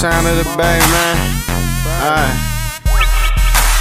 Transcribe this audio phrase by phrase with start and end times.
[0.00, 1.16] sound of the bay, man.
[2.00, 2.34] Alright.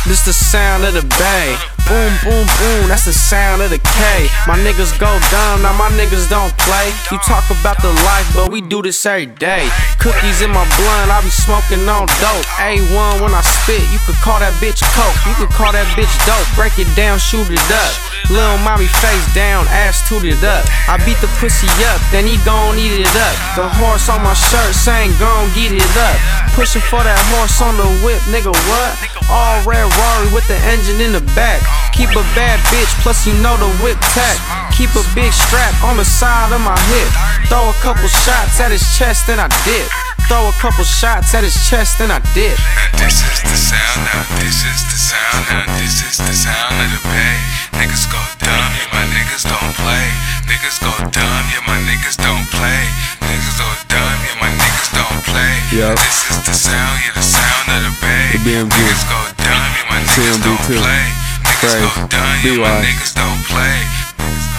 [0.05, 1.78] This the sound of the bay.
[1.89, 4.29] Boom, boom, boom, that's the sound of the K.
[4.45, 6.93] My niggas go dumb, now my niggas don't play.
[7.09, 9.65] You talk about the life, but we do this every day.
[9.97, 12.45] Cookies in my blunt, I be smoking on dope.
[12.61, 15.17] A1 when I spit, you could call that bitch coke.
[15.25, 16.45] You could call that bitch dope.
[16.53, 17.93] Break it down, shoot it up.
[18.29, 20.61] Lil' mommy face down, ass tooted up.
[20.85, 23.35] I beat the pussy up, then he gon' eat it up.
[23.57, 26.17] The horse on my shirt saying gon' get it up.
[26.53, 28.93] Pushing for that horse on the whip, nigga, what?
[29.33, 31.65] All red Rari with the engine in the back.
[31.99, 34.39] Keep a bad bitch, plus you know the whip tack.
[34.71, 37.11] Keep a big strap on the side of my hip.
[37.51, 39.83] Throw a couple shots at his chest, then I dip.
[40.31, 42.55] Throw a couple shots at his chest, then I dip.
[42.55, 46.71] Now this is the sound, now this is the sound, now this is the sound
[46.79, 47.35] of the bay.
[47.75, 50.07] Niggas go dumb, yeah, my niggas don't play.
[50.47, 52.79] Niggas go dumb, yeah, my niggas don't play.
[53.27, 55.51] Niggas go dumb, yeah, my niggas don't play.
[55.75, 55.99] Yup.
[55.99, 58.39] This is the sound, yeah, the sound of the bay.
[58.39, 58.71] The BMG.
[58.71, 60.79] Niggas go dumb, yeah, my niggas TMB don't too.
[60.79, 61.18] play.
[61.59, 61.77] Crazy.
[62.07, 64.58] dumb, yeah, my niggas don't play.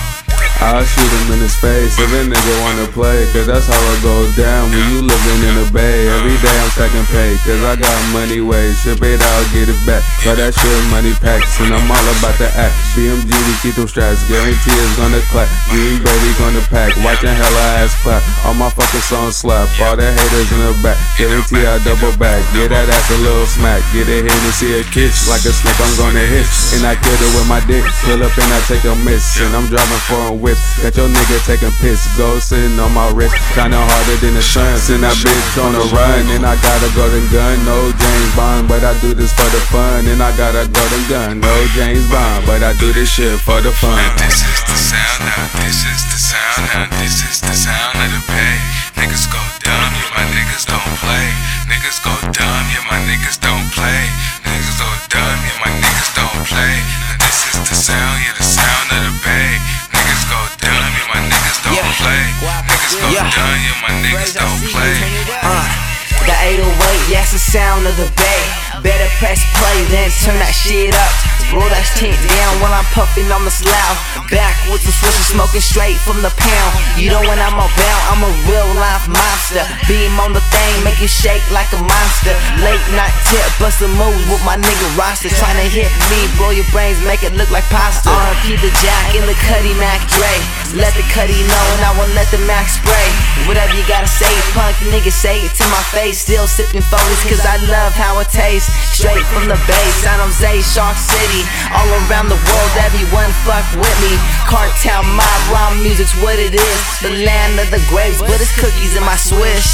[0.71, 3.27] I'll shoot him in his face if a nigga wanna play.
[3.35, 6.07] Cause that's how it goes down when you living in the bay.
[6.15, 7.35] Every day I'm stacking pay.
[7.43, 8.79] Cause I got money ways.
[8.79, 10.07] Ship it out, get it back.
[10.23, 11.59] Got that shit money packs.
[11.59, 12.71] And I'm all about the act.
[12.95, 14.23] BMG, we keep them straps.
[14.31, 15.51] Guarantee it's gonna clap.
[15.75, 16.95] Green baby gonna pack.
[17.03, 18.23] Watching hella ass clap.
[18.47, 19.67] All my fucking songs slap.
[19.83, 20.95] All the haters in the back.
[21.19, 22.47] Guarantee I double back.
[22.55, 23.83] Get that ass a little smack.
[23.91, 25.27] Get it hit and see a kiss.
[25.27, 26.47] Like a snake, I'm gonna hit.
[26.79, 27.83] And I kill it with my dick.
[28.07, 29.35] Pull up and I take a miss.
[29.43, 30.60] And I'm driving foreign whips.
[30.83, 32.07] Got your nigga taking piss.
[32.17, 33.37] Go sitting on my wrist.
[33.53, 34.79] Kinda harder than the sun.
[34.79, 36.27] Send that bitch on the run.
[36.35, 37.61] And I got a golden gun.
[37.65, 40.07] No James Bond, but I do this for the fun.
[40.07, 41.41] And I got a golden gun.
[41.41, 43.99] No James Bond, but I do this shit for the fun.
[44.17, 48.11] This is the sound, now this is the sound, now this is the sound of
[48.11, 48.57] the bay.
[48.97, 51.27] Niggas go dumb, yeah, my niggas don't play.
[51.69, 54.03] Niggas go dumb, yeah, my niggas don't play.
[54.43, 56.75] Niggas go dumb, yeah, my niggas don't play.
[57.07, 58.40] Now this is the sound, yeah,
[66.41, 68.43] 808, yeah, it's the sound of the bay.
[68.81, 71.13] Better press play, then turn that shit up.
[71.53, 73.99] Roll that shit down while I'm puffing on the slough.
[74.31, 76.73] Back with the switches, smoking straight from the pound.
[76.97, 79.67] You know when I'm about, I'm a real life monster.
[79.91, 82.33] Beam on the thing, make it shake like a monster.
[82.63, 85.29] Late night tip, bust bustin' moves with my nigga roster.
[85.29, 88.09] Trying to hit me, blow your brains, make it look like pasta.
[89.47, 90.35] Cuddy Mac Dre.
[90.79, 93.09] Let the Cuddy know, and I won't let the Mac spray.
[93.47, 96.23] Whatever you gotta say, punk nigga, say it to my face.
[96.23, 98.71] Still sipping foliage, cause I love how it tastes.
[98.95, 101.43] Straight from the bay, San Jose, Shark City.
[101.75, 104.15] All around the world, everyone fuck with me.
[104.47, 106.81] Cartel mob, raw music's what it is.
[107.03, 109.67] The land of the grapes, but it's cookies in my swish.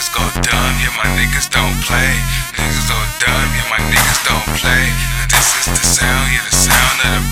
[0.00, 2.16] Niggas go dumb, yeah, my niggas don't play.
[2.56, 4.88] Niggas go dumb, yeah, my niggas don't play.
[5.28, 7.29] This is the sound, yeah, the sound of the